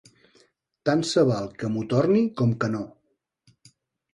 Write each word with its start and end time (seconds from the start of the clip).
Tant 0.89 1.03
se 1.09 1.25
val 1.31 1.51
que 1.59 1.69
m'ho 1.75 1.83
torni 1.93 2.25
com 2.41 2.57
que 2.65 2.71
no. 2.77 2.83